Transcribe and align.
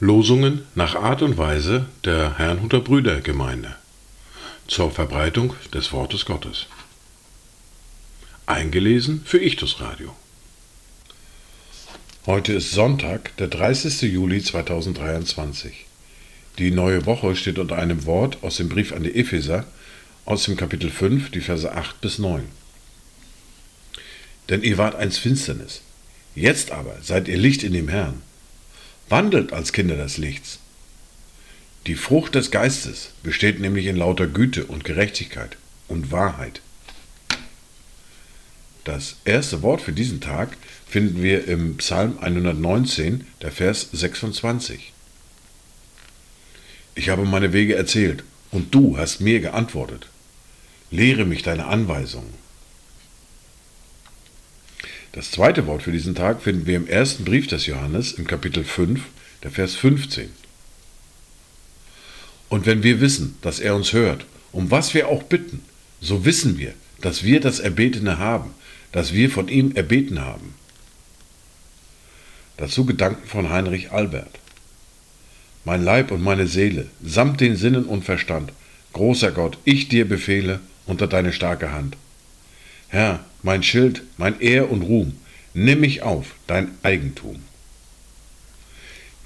Losungen 0.00 0.62
nach 0.74 0.96
Art 0.96 1.22
und 1.22 1.38
Weise 1.38 1.86
der 2.04 2.38
Herrnhuter 2.38 2.80
Brüdergemeinde 2.80 3.76
zur 4.66 4.90
Verbreitung 4.90 5.54
des 5.72 5.92
Wortes 5.92 6.24
Gottes. 6.24 6.66
Eingelesen 8.46 9.22
für 9.24 9.38
Ichtus 9.38 9.80
Radio. 9.80 10.16
Heute 12.26 12.54
ist 12.54 12.72
Sonntag, 12.72 13.36
der 13.36 13.46
30. 13.46 14.02
Juli 14.02 14.42
2023. 14.42 15.86
Die 16.58 16.72
neue 16.72 17.06
Woche 17.06 17.36
steht 17.36 17.60
unter 17.60 17.76
einem 17.76 18.04
Wort 18.04 18.38
aus 18.42 18.56
dem 18.56 18.68
Brief 18.68 18.92
an 18.92 19.04
die 19.04 19.14
Epheser 19.14 19.64
aus 20.24 20.44
dem 20.44 20.56
Kapitel 20.56 20.90
5, 20.90 21.30
die 21.30 21.40
Verse 21.40 21.72
8 21.72 22.00
bis 22.00 22.18
9. 22.18 22.48
Denn 24.48 24.62
ihr 24.62 24.78
wart 24.78 24.94
einst 24.94 25.18
Finsternis, 25.18 25.82
jetzt 26.34 26.70
aber 26.70 26.96
seid 27.02 27.28
ihr 27.28 27.36
Licht 27.36 27.62
in 27.62 27.72
dem 27.72 27.88
Herrn. 27.88 28.22
Wandelt 29.08 29.52
als 29.52 29.72
Kinder 29.72 29.96
des 29.96 30.18
Lichts. 30.18 30.58
Die 31.86 31.94
Frucht 31.94 32.34
des 32.34 32.50
Geistes 32.50 33.10
besteht 33.22 33.60
nämlich 33.60 33.86
in 33.86 33.96
lauter 33.96 34.26
Güte 34.26 34.66
und 34.66 34.84
Gerechtigkeit 34.84 35.56
und 35.88 36.12
Wahrheit. 36.12 36.60
Das 38.84 39.16
erste 39.24 39.62
Wort 39.62 39.82
für 39.82 39.92
diesen 39.92 40.20
Tag 40.20 40.56
finden 40.86 41.22
wir 41.22 41.46
im 41.46 41.76
Psalm 41.76 42.18
119, 42.18 43.26
der 43.42 43.52
Vers 43.52 43.88
26. 43.92 44.92
Ich 46.94 47.10
habe 47.10 47.24
meine 47.24 47.52
Wege 47.52 47.74
erzählt, 47.74 48.24
und 48.50 48.74
du 48.74 48.96
hast 48.96 49.20
mir 49.20 49.40
geantwortet. 49.40 50.08
Lehre 50.90 51.26
mich 51.26 51.42
deine 51.42 51.66
Anweisungen. 51.66 52.32
Das 55.12 55.30
zweite 55.30 55.66
Wort 55.66 55.82
für 55.82 55.92
diesen 55.92 56.14
Tag 56.14 56.42
finden 56.42 56.66
wir 56.66 56.76
im 56.76 56.86
ersten 56.86 57.24
Brief 57.24 57.46
des 57.46 57.66
Johannes 57.66 58.12
im 58.12 58.26
Kapitel 58.26 58.62
5, 58.62 59.00
der 59.42 59.50
Vers 59.50 59.74
15. 59.74 60.30
Und 62.48 62.66
wenn 62.66 62.82
wir 62.82 63.00
wissen, 63.00 63.36
dass 63.42 63.58
er 63.60 63.74
uns 63.74 63.92
hört, 63.92 64.26
um 64.52 64.70
was 64.70 64.94
wir 64.94 65.08
auch 65.08 65.22
bitten, 65.22 65.62
so 66.00 66.24
wissen 66.24 66.58
wir, 66.58 66.74
dass 67.00 67.22
wir 67.22 67.40
das 67.40 67.58
Erbetene 67.58 68.18
haben, 68.18 68.50
das 68.92 69.12
wir 69.12 69.30
von 69.30 69.48
ihm 69.48 69.72
erbeten 69.74 70.20
haben. 70.20 70.54
Dazu 72.56 72.84
Gedanken 72.84 73.26
von 73.26 73.50
Heinrich 73.50 73.92
Albert. 73.92 74.38
Mein 75.64 75.84
Leib 75.84 76.10
und 76.10 76.22
meine 76.22 76.46
Seele, 76.46 76.86
samt 77.02 77.40
den 77.40 77.56
Sinnen 77.56 77.84
und 77.84 78.04
Verstand, 78.04 78.52
großer 78.92 79.30
Gott, 79.30 79.58
ich 79.64 79.88
dir 79.88 80.08
befehle 80.08 80.60
unter 80.86 81.06
deine 81.06 81.32
starke 81.32 81.72
Hand. 81.72 81.96
Herr, 82.88 83.24
mein 83.42 83.62
Schild, 83.62 84.02
mein 84.16 84.40
Ehr 84.40 84.70
und 84.70 84.82
Ruhm, 84.82 85.14
nimm 85.54 85.80
mich 85.80 86.02
auf, 86.02 86.34
dein 86.46 86.70
Eigentum. 86.82 87.36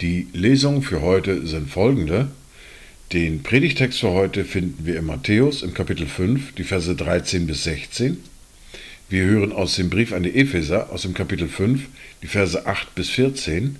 Die 0.00 0.26
Lesungen 0.32 0.82
für 0.82 1.00
heute 1.00 1.46
sind 1.46 1.70
folgende. 1.70 2.28
Den 3.12 3.42
Predigtext 3.42 4.00
für 4.00 4.10
heute 4.10 4.44
finden 4.44 4.86
wir 4.86 4.98
in 4.98 5.06
Matthäus 5.06 5.62
im 5.62 5.74
Kapitel 5.74 6.06
5, 6.06 6.54
die 6.54 6.64
Verse 6.64 6.94
13 6.94 7.46
bis 7.46 7.64
16. 7.64 8.16
Wir 9.08 9.24
hören 9.24 9.52
aus 9.52 9.76
dem 9.76 9.90
Brief 9.90 10.12
an 10.12 10.22
die 10.22 10.34
Epheser 10.34 10.90
aus 10.90 11.02
dem 11.02 11.12
Kapitel 11.12 11.46
5 11.46 11.82
die 12.22 12.26
Verse 12.26 12.66
8 12.66 12.94
bis 12.94 13.10
14. 13.10 13.76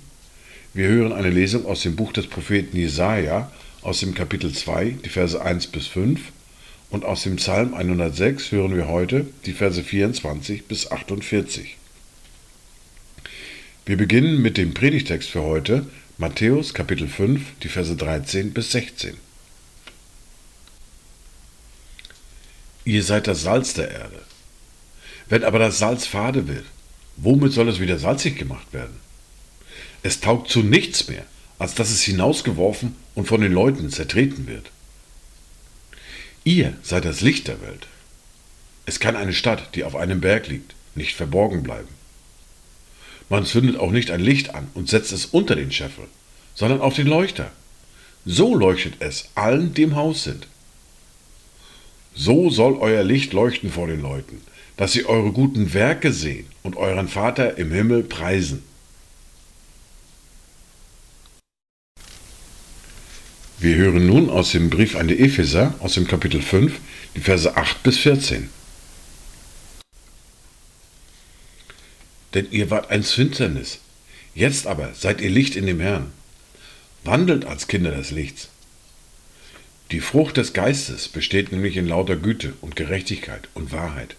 Wir 0.75 0.87
hören 0.87 1.11
eine 1.11 1.31
Lesung 1.31 1.65
aus 1.65 1.81
dem 1.81 1.95
Buch 1.95 2.13
des 2.13 2.27
Propheten 2.27 2.77
Jesaja 2.77 3.51
aus 3.81 3.99
dem 3.99 4.13
Kapitel 4.13 4.53
2 4.53 4.97
die 5.03 5.09
Verse 5.09 5.41
1 5.41 5.67
bis 5.67 5.87
5 5.87 6.21
und 6.93 7.05
aus 7.05 7.23
dem 7.23 7.37
Psalm 7.37 7.73
106 7.73 8.51
hören 8.51 8.75
wir 8.75 8.87
heute 8.87 9.25
die 9.47 9.53
Verse 9.53 9.83
24 9.83 10.67
bis 10.67 10.91
48. 10.91 11.75
Wir 13.87 13.97
beginnen 13.97 14.43
mit 14.43 14.57
dem 14.57 14.75
Predigtext 14.75 15.27
für 15.27 15.41
heute, 15.41 15.87
Matthäus 16.19 16.75
Kapitel 16.75 17.07
5, 17.07 17.41
die 17.63 17.67
Verse 17.67 17.95
13 17.95 18.53
bis 18.53 18.73
16. 18.73 19.17
Ihr 22.85 23.01
seid 23.01 23.25
das 23.25 23.41
Salz 23.41 23.73
der 23.73 23.89
Erde. 23.89 24.21
Wenn 25.27 25.43
aber 25.43 25.57
das 25.57 25.79
Salz 25.79 26.05
fade 26.05 26.47
wird, 26.47 26.65
womit 27.15 27.53
soll 27.53 27.69
es 27.69 27.79
wieder 27.79 27.97
salzig 27.97 28.37
gemacht 28.37 28.71
werden? 28.71 28.99
Es 30.03 30.19
taugt 30.19 30.51
zu 30.51 30.61
nichts 30.61 31.07
mehr, 31.07 31.25
als 31.57 31.73
dass 31.73 31.89
es 31.89 32.03
hinausgeworfen 32.03 32.95
und 33.15 33.27
von 33.27 33.41
den 33.41 33.51
Leuten 33.51 33.89
zertreten 33.89 34.45
wird. 34.45 34.69
Ihr 36.43 36.73
seid 36.83 37.05
das 37.05 37.21
Licht 37.21 37.47
der 37.47 37.61
Welt. 37.61 37.87
Es 38.85 38.99
kann 38.99 39.15
eine 39.15 39.33
Stadt, 39.33 39.75
die 39.75 39.85
auf 39.85 39.95
einem 39.95 40.19
Berg 40.19 40.47
liegt, 40.47 40.75
nicht 40.93 41.15
verborgen 41.15 41.63
bleiben. 41.63 41.87
Man 43.29 43.45
zündet 43.45 43.77
auch 43.77 43.91
nicht 43.91 44.11
ein 44.11 44.19
Licht 44.19 44.53
an 44.53 44.67
und 44.73 44.89
setzt 44.89 45.13
es 45.13 45.25
unter 45.25 45.55
den 45.55 45.71
Scheffel, 45.71 46.05
sondern 46.53 46.81
auf 46.81 46.95
den 46.95 47.07
Leuchter. 47.07 47.51
So 48.25 48.55
leuchtet 48.55 48.95
es 48.99 49.29
allen, 49.35 49.73
die 49.73 49.83
im 49.83 49.95
Haus 49.95 50.25
sind. 50.25 50.47
So 52.13 52.49
soll 52.49 52.75
euer 52.75 53.03
Licht 53.03 53.33
leuchten 53.33 53.71
vor 53.71 53.87
den 53.87 54.01
Leuten, 54.01 54.41
dass 54.75 54.91
sie 54.91 55.05
eure 55.05 55.31
guten 55.31 55.73
Werke 55.73 56.11
sehen 56.11 56.45
und 56.61 56.75
euren 56.75 57.07
Vater 57.07 57.57
im 57.57 57.71
Himmel 57.71 58.03
preisen. 58.03 58.63
Wir 63.63 63.77
hören 63.77 64.05
nun 64.05 64.29
aus 64.29 64.51
dem 64.51 64.69
Brief 64.69 64.97
an 64.97 65.07
die 65.07 65.21
Epheser 65.21 65.73
aus 65.79 65.93
dem 65.93 66.05
Kapitel 66.05 66.41
5 66.41 66.81
die 67.15 67.21
Verse 67.21 67.55
8 67.55 67.81
bis 67.81 67.97
14. 67.99 68.49
Denn 72.33 72.47
ihr 72.51 72.69
wart 72.69 72.91
einst 72.91 73.13
Finsternis, 73.13 73.79
jetzt 74.35 74.67
aber 74.67 74.93
seid 74.93 75.21
ihr 75.21 75.29
Licht 75.29 75.55
in 75.55 75.65
dem 75.65 75.79
Herrn. 75.79 76.11
Wandelt 77.05 77.45
als 77.45 77.69
Kinder 77.69 77.91
des 77.91 78.11
Lichts. 78.11 78.49
Die 79.91 80.01
Frucht 80.01 80.35
des 80.35 80.51
Geistes 80.51 81.07
besteht 81.07 81.53
nämlich 81.53 81.77
in 81.77 81.87
lauter 81.87 82.17
Güte 82.17 82.55
und 82.59 82.75
Gerechtigkeit 82.75 83.47
und 83.53 83.71
Wahrheit. 83.71 84.17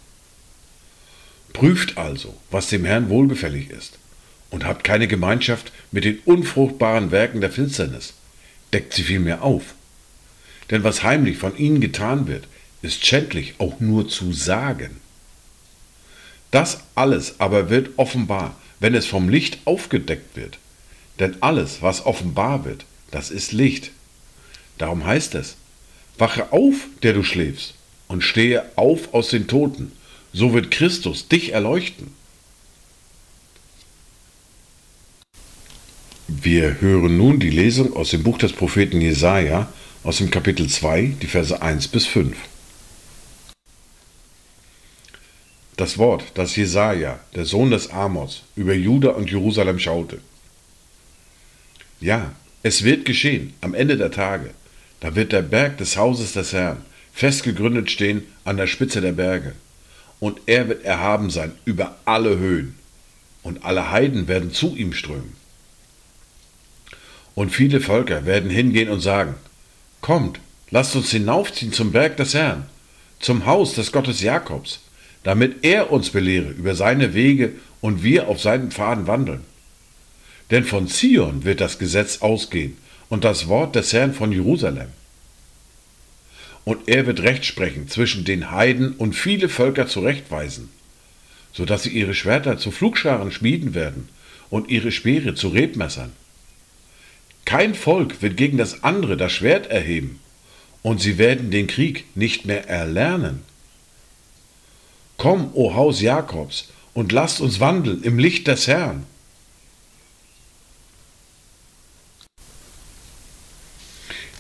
Prüft 1.53 1.99
also, 1.99 2.35
was 2.51 2.69
dem 2.69 2.87
Herrn 2.87 3.11
wohlgefällig 3.11 3.69
ist, 3.69 3.99
und 4.49 4.65
habt 4.65 4.85
keine 4.85 5.07
Gemeinschaft 5.07 5.71
mit 5.93 6.07
den 6.07 6.21
unfruchtbaren 6.25 7.11
Werken 7.11 7.43
der 7.43 7.51
Finsternis 7.53 8.15
deckt 8.75 8.93
sie 8.93 9.05
vielmehr 9.05 9.43
auf. 9.43 9.75
Denn 10.71 10.85
was 10.85 11.03
heimlich 11.03 11.39
von 11.39 11.57
ihnen 11.57 11.81
getan 11.81 12.27
wird, 12.27 12.45
ist 12.83 13.07
schändlich 13.07 13.55
auch 13.59 13.81
nur 13.81 14.09
zu 14.09 14.33
sagen. 14.33 15.01
Das 16.51 16.81
alles 16.95 17.41
aber 17.41 17.71
wird 17.71 17.91
offenbar, 17.97 18.57
wenn 18.81 18.95
es 18.95 19.07
vom 19.07 19.29
Licht 19.29 19.59
aufgedeckt 19.65 20.37
wird. 20.37 20.59
Denn 21.19 21.37
alles, 21.41 21.83
was 21.83 22.05
offenbar 22.05 22.65
wird, 22.65 22.85
das 23.11 23.31
ist 23.31 23.53
Licht. 23.53 23.93
Darum 24.79 25.07
heißt 25.07 25.35
es, 25.37 25.57
wache 26.19 26.53
auf, 26.53 26.75
der 27.03 27.13
du 27.13 27.23
schläfst, 27.23 27.75
und 28.09 28.23
stehe 28.23 28.65
auf 28.77 29.15
aus 29.15 29.29
den 29.29 29.47
Toten, 29.47 29.93
so 30.33 30.53
wird 30.53 30.71
Christus 30.71 31.29
dich 31.29 31.53
erleuchten. 31.53 32.13
Wir 36.45 36.83
hören 36.83 37.17
nun 37.17 37.41
die 37.41 37.49
Lesung 37.49 37.97
aus 37.97 38.11
dem 38.11 38.23
Buch 38.23 38.37
des 38.37 38.53
Propheten 38.53 39.01
Jesaja 39.01 39.73
aus 40.03 40.19
dem 40.19 40.31
Kapitel 40.31 40.69
2, 40.69 41.15
die 41.23 41.27
Verse 41.27 41.63
1 41.63 41.89
bis 41.89 42.05
5. 42.05 42.37
Das 45.79 45.97
Wort, 45.97 46.25
das 46.35 46.55
Jesaja, 46.55 47.19
der 47.35 47.47
Sohn 47.47 47.71
des 47.71 47.89
Amos, 47.89 48.43
über 48.57 48.75
Juda 48.75 49.13
und 49.13 49.31
Jerusalem 49.31 49.79
schaute. 49.79 50.19
Ja, 51.99 52.35
es 52.63 52.85
wird 52.85 53.07
geschehen 53.07 53.55
am 53.63 53.73
Ende 53.73 53.97
der 53.97 54.11
Tage. 54.11 54.51
Da 55.01 55.17
wird 55.17 55.33
der 55.33 55.41
Berg 55.41 55.79
des 55.79 55.97
Hauses 55.97 56.35
des 56.35 56.53
Herrn 56.53 56.85
fest 57.15 57.43
gegründet 57.43 57.91
stehen 57.91 58.23
an 58.45 58.59
der 58.59 58.67
Spitze 58.67 59.01
der 59.01 59.13
Berge. 59.13 59.55
Und 60.21 60.43
er 60.45 60.69
wird 60.69 60.85
erhaben 60.85 61.31
sein 61.31 61.53
über 61.65 61.97
alle 62.05 62.37
Höhen. 62.37 62.75
Und 63.43 63.65
alle 63.65 63.91
Heiden 63.91 64.29
werden 64.29 64.53
zu 64.53 64.77
ihm 64.77 64.93
strömen. 64.93 65.44
Und 67.35 67.51
viele 67.51 67.81
Völker 67.81 68.27
werden 68.27 68.51
hingehen 68.51 68.89
und 68.89 69.01
sagen, 69.01 69.35
Kommt, 70.01 70.39
lasst 70.71 70.95
uns 70.97 71.11
hinaufziehen 71.11 71.73
zum 71.73 71.91
Berg 71.91 72.19
des 72.19 72.35
Herrn, 72.35 72.67
zum 73.21 73.47
Haus 73.47 73.75
des 73.75 73.91
Gottes 73.91 74.21
Jakobs, 74.21 74.81
damit 75.23 75.65
er 75.65 75.91
uns 75.91 76.11
belehre 76.11 76.51
über 76.51 76.75
seine 76.75 77.15
Wege 77.15 77.53
und 77.81 78.03
wir 78.03 78.29
auf 78.29 78.41
seinen 78.41 78.71
Pfaden 78.71 79.07
wandeln. 79.07 79.41
Denn 80.51 80.65
von 80.65 80.89
Zion 80.89 81.45
wird 81.45 81.63
das 81.63 81.79
Gesetz 81.79 82.19
ausgehen 82.19 82.77
und 83.09 83.25
das 83.25 83.49
Wort 83.49 83.75
des 83.75 83.93
Herrn 83.95 84.13
von 84.13 84.31
Jerusalem. 84.31 84.89
Und 86.65 86.89
er 86.89 87.07
wird 87.07 87.21
Recht 87.21 87.45
sprechen 87.45 87.89
zwischen 87.89 88.25
den 88.25 88.51
Heiden 88.51 88.93
und 88.93 89.15
viele 89.15 89.49
Völker 89.49 89.87
zurechtweisen, 89.87 90.69
so 91.53 91.65
dass 91.65 91.85
sie 91.85 91.91
ihre 91.91 92.15
Schwerter 92.15 92.59
zu 92.59 92.71
Flugscharen 92.71 93.33
schmieden 93.33 93.75
werden 93.75 94.09
und 94.51 94.69
ihre 94.71 94.93
Speere 94.93 95.35
zu 95.35 95.49
Rebmessern. 95.49 96.13
Kein 97.45 97.75
Volk 97.75 98.23
wird 98.23 98.37
gegen 98.37 98.59
das 98.59 98.83
andere 98.85 99.17
das 99.17 99.33
Schwert 99.33 99.67
erheben, 99.67 100.21
und 100.83 101.01
sie 101.01 101.19
werden 101.19 101.51
den 101.51 101.67
Krieg 101.67 102.05
nicht 102.15 102.45
mehr 102.47 102.69
erlernen. 102.69 103.43
Komm, 105.17 105.51
o 105.55 105.75
Haus 105.75 106.01
Jakobs, 106.01 106.69
und 106.95 107.13
lasst 107.13 107.41
uns 107.41 107.61
wandeln 107.61 108.03
im 108.03 108.19
Licht 108.19 108.47
des 108.47 108.67
Herrn. 108.67 109.07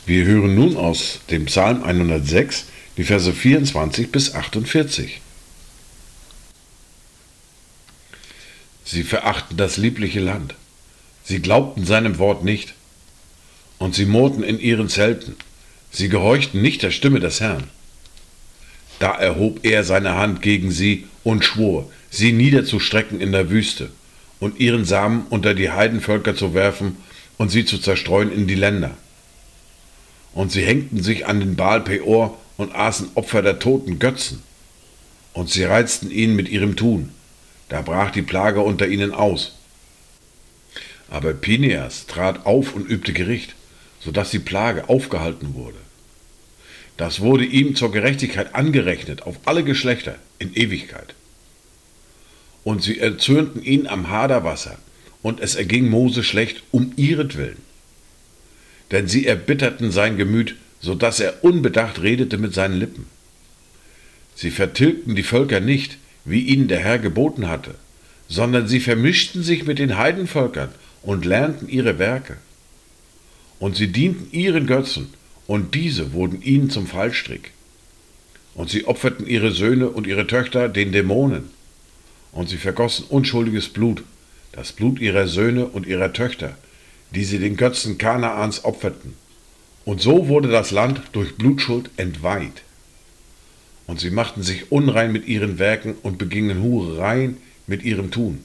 Wir 0.06 0.24
hören 0.26 0.54
nun 0.54 0.76
aus 0.76 1.20
dem 1.30 1.46
Psalm 1.46 1.82
106 1.82 2.66
die 2.96 3.04
Verse 3.04 3.32
24 3.32 4.12
bis 4.12 4.34
48. 4.34 5.20
Sie 8.84 9.02
verachten 9.02 9.56
das 9.56 9.78
liebliche 9.78 10.20
Land. 10.20 10.54
Sie 11.24 11.40
glaubten 11.40 11.86
seinem 11.86 12.18
Wort 12.18 12.44
nicht. 12.44 12.74
Und 13.78 13.94
sie 13.94 14.06
murrten 14.06 14.42
in 14.42 14.58
ihren 14.58 14.88
Zelten. 14.88 15.36
Sie 15.90 16.08
gehorchten 16.08 16.62
nicht 16.62 16.82
der 16.82 16.90
Stimme 16.90 17.20
des 17.20 17.40
Herrn. 17.40 17.64
Da 18.98 19.12
erhob 19.12 19.64
er 19.64 19.84
seine 19.84 20.16
Hand 20.16 20.42
gegen 20.42 20.70
sie 20.70 21.06
und 21.24 21.44
schwor, 21.44 21.90
sie 22.10 22.32
niederzustrecken 22.32 23.20
in 23.20 23.32
der 23.32 23.50
Wüste 23.50 23.90
und 24.40 24.60
ihren 24.60 24.84
Samen 24.84 25.26
unter 25.30 25.54
die 25.54 25.70
Heidenvölker 25.70 26.36
zu 26.36 26.54
werfen 26.54 26.96
und 27.38 27.50
sie 27.50 27.64
zu 27.64 27.78
zerstreuen 27.78 28.32
in 28.32 28.46
die 28.46 28.54
Länder. 28.54 28.96
Und 30.32 30.52
sie 30.52 30.64
hängten 30.64 31.02
sich 31.02 31.26
an 31.26 31.40
den 31.40 31.56
Baal 31.56 31.80
Peor 31.80 32.38
und 32.56 32.74
aßen 32.74 33.10
Opfer 33.14 33.42
der 33.42 33.58
toten 33.58 33.98
Götzen. 33.98 34.42
Und 35.32 35.50
sie 35.50 35.64
reizten 35.64 36.10
ihn 36.10 36.36
mit 36.36 36.48
ihrem 36.48 36.76
Tun. 36.76 37.10
Da 37.68 37.82
brach 37.82 38.10
die 38.10 38.22
Plage 38.22 38.60
unter 38.60 38.86
ihnen 38.86 39.12
aus. 39.12 39.56
Aber 41.10 41.32
Pineas 41.32 42.06
trat 42.06 42.46
auf 42.46 42.74
und 42.74 42.88
übte 42.88 43.12
Gericht, 43.12 43.54
so 44.04 44.10
dass 44.10 44.30
die 44.30 44.38
Plage 44.38 44.88
aufgehalten 44.88 45.54
wurde. 45.54 45.78
Das 46.96 47.20
wurde 47.20 47.44
ihm 47.44 47.74
zur 47.74 47.90
Gerechtigkeit 47.90 48.54
angerechnet 48.54 49.22
auf 49.22 49.36
alle 49.46 49.64
Geschlechter 49.64 50.16
in 50.38 50.54
Ewigkeit. 50.54 51.14
Und 52.62 52.82
sie 52.82 52.98
erzürnten 52.98 53.62
ihn 53.62 53.86
am 53.86 54.10
Haderwasser, 54.10 54.78
und 55.22 55.40
es 55.40 55.54
erging 55.54 55.88
Mose 55.88 56.22
schlecht 56.22 56.62
um 56.70 56.92
ihretwillen. 56.96 57.56
Denn 58.90 59.08
sie 59.08 59.26
erbitterten 59.26 59.90
sein 59.90 60.18
Gemüt, 60.18 60.56
so 60.80 60.94
dass 60.94 61.18
er 61.18 61.42
unbedacht 61.42 62.02
redete 62.02 62.36
mit 62.36 62.52
seinen 62.52 62.78
Lippen. 62.78 63.06
Sie 64.34 64.50
vertilgten 64.50 65.16
die 65.16 65.22
Völker 65.22 65.60
nicht, 65.60 65.96
wie 66.26 66.40
ihnen 66.40 66.68
der 66.68 66.80
Herr 66.80 66.98
geboten 66.98 67.48
hatte, 67.48 67.74
sondern 68.28 68.68
sie 68.68 68.80
vermischten 68.80 69.42
sich 69.42 69.64
mit 69.64 69.78
den 69.78 69.96
Heidenvölkern 69.96 70.70
und 71.02 71.24
lernten 71.24 71.68
ihre 71.68 71.98
Werke. 71.98 72.36
Und 73.58 73.76
sie 73.76 73.88
dienten 73.88 74.28
ihren 74.32 74.66
Götzen, 74.66 75.12
und 75.46 75.74
diese 75.74 76.12
wurden 76.12 76.42
ihnen 76.42 76.70
zum 76.70 76.86
Fallstrick. 76.86 77.52
Und 78.54 78.70
sie 78.70 78.86
opferten 78.86 79.26
ihre 79.26 79.50
Söhne 79.50 79.88
und 79.90 80.06
ihre 80.06 80.26
Töchter 80.26 80.68
den 80.68 80.92
Dämonen. 80.92 81.50
Und 82.32 82.48
sie 82.48 82.56
vergossen 82.56 83.06
unschuldiges 83.08 83.68
Blut, 83.68 84.02
das 84.52 84.72
Blut 84.72 85.00
ihrer 85.00 85.26
Söhne 85.26 85.66
und 85.66 85.86
ihrer 85.86 86.12
Töchter, 86.12 86.56
die 87.14 87.24
sie 87.24 87.38
den 87.38 87.56
Götzen 87.56 87.98
Kanaans 87.98 88.64
opferten. 88.64 89.14
Und 89.84 90.00
so 90.00 90.28
wurde 90.28 90.48
das 90.48 90.70
Land 90.70 91.02
durch 91.12 91.36
Blutschuld 91.36 91.90
entweiht. 91.96 92.62
Und 93.86 94.00
sie 94.00 94.10
machten 94.10 94.42
sich 94.42 94.72
unrein 94.72 95.12
mit 95.12 95.26
ihren 95.26 95.58
Werken 95.58 95.94
und 96.02 96.16
begingen 96.16 96.62
Hurereien 96.62 97.36
mit 97.66 97.82
ihrem 97.82 98.10
Tun. 98.10 98.42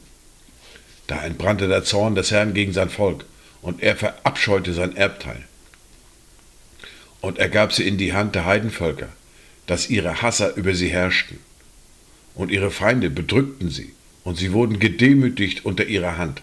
Da 1.08 1.24
entbrannte 1.24 1.68
der 1.68 1.84
Zorn 1.84 2.16
des 2.16 2.32
Herrn 2.32 2.54
gegen 2.54 2.74
sein 2.74 2.90
Volk, 2.90 3.26
und 3.62 3.82
er 3.84 3.96
verabscheute 3.96 4.74
sein 4.74 4.96
Erbteil. 4.96 5.44
Und 7.22 7.38
er 7.38 7.50
gab 7.50 7.74
sie 7.74 7.88
in 7.88 7.98
die 7.98 8.14
Hand 8.14 8.36
der 8.36 8.46
Heidenvölker, 8.46 9.10
dass 9.68 9.90
ihre 9.90 10.22
Hasser 10.22 10.56
über 10.56 10.74
sie 10.74 10.90
herrschten. 10.90 11.40
Und 12.34 12.52
ihre 12.52 12.72
Feinde 12.72 13.10
bedrückten 13.10 13.70
sie, 13.70 13.94
und 14.24 14.38
sie 14.38 14.54
wurden 14.54 14.80
gedemütigt 14.80 15.66
unter 15.66 15.86
ihrer 15.86 16.18
Hand. 16.18 16.42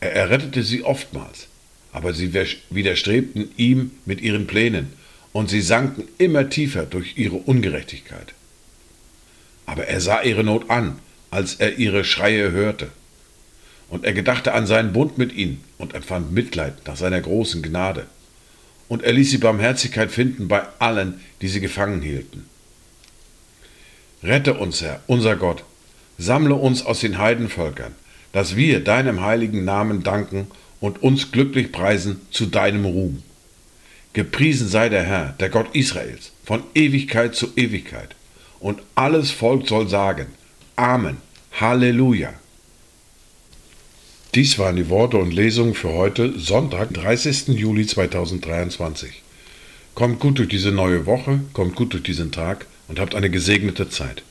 Er 0.00 0.12
errettete 0.12 0.62
sie 0.62 0.82
oftmals, 0.82 1.46
aber 1.92 2.12
sie 2.12 2.32
widerstrebten 2.70 3.50
ihm 3.56 3.92
mit 4.04 4.20
ihren 4.20 4.46
Plänen, 4.46 4.92
und 5.32 5.48
sie 5.48 5.60
sanken 5.60 6.08
immer 6.18 6.50
tiefer 6.50 6.84
durch 6.86 7.16
ihre 7.16 7.36
Ungerechtigkeit. 7.36 8.34
Aber 9.66 9.86
er 9.86 10.00
sah 10.00 10.22
ihre 10.22 10.42
Not 10.42 10.70
an, 10.70 10.98
als 11.30 11.56
er 11.56 11.78
ihre 11.78 12.02
Schreie 12.04 12.50
hörte. 12.50 12.90
Und 13.88 14.04
er 14.04 14.12
gedachte 14.12 14.52
an 14.54 14.66
seinen 14.66 14.92
Bund 14.92 15.18
mit 15.18 15.32
ihnen 15.32 15.62
und 15.78 15.94
empfand 15.94 16.32
Mitleid 16.32 16.86
nach 16.86 16.96
seiner 16.96 17.20
großen 17.20 17.62
Gnade. 17.62 18.06
Und 18.88 19.02
er 19.02 19.12
ließ 19.12 19.30
sie 19.30 19.38
Barmherzigkeit 19.38 20.10
finden 20.10 20.48
bei 20.48 20.62
allen, 20.78 21.20
die 21.40 21.48
sie 21.48 21.60
gefangen 21.60 22.02
hielten. 22.02 22.46
Rette 24.22 24.54
uns, 24.54 24.82
Herr, 24.82 25.00
unser 25.06 25.36
Gott, 25.36 25.62
sammle 26.18 26.54
uns 26.54 26.84
aus 26.84 27.00
den 27.00 27.18
Heidenvölkern, 27.18 27.94
dass 28.32 28.56
wir 28.56 28.80
deinem 28.80 29.22
heiligen 29.22 29.64
Namen 29.64 30.02
danken 30.02 30.48
und 30.80 31.02
uns 31.02 31.30
glücklich 31.30 31.70
preisen 31.70 32.20
zu 32.30 32.46
deinem 32.46 32.84
Ruhm. 32.84 33.22
Gepriesen 34.12 34.68
sei 34.68 34.88
der 34.88 35.04
Herr, 35.04 35.34
der 35.38 35.48
Gott 35.48 35.74
Israels, 35.74 36.32
von 36.44 36.62
Ewigkeit 36.74 37.34
zu 37.34 37.52
Ewigkeit. 37.56 38.16
Und 38.58 38.80
alles 38.94 39.30
Volk 39.30 39.68
soll 39.68 39.88
sagen, 39.88 40.26
Amen, 40.74 41.18
Halleluja. 41.52 42.32
Dies 44.38 44.56
waren 44.56 44.76
die 44.76 44.88
Worte 44.88 45.16
und 45.16 45.34
Lesungen 45.34 45.74
für 45.74 45.88
heute, 45.88 46.38
Sonntag, 46.38 46.94
30. 46.94 47.48
Juli 47.58 47.84
2023. 47.88 49.10
Kommt 49.96 50.20
gut 50.20 50.38
durch 50.38 50.48
diese 50.48 50.70
neue 50.70 51.06
Woche, 51.06 51.40
kommt 51.52 51.74
gut 51.74 51.92
durch 51.92 52.04
diesen 52.04 52.30
Tag 52.30 52.66
und 52.86 53.00
habt 53.00 53.16
eine 53.16 53.30
gesegnete 53.30 53.90
Zeit. 53.90 54.22